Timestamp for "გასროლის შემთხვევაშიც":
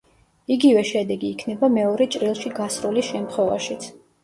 2.59-3.91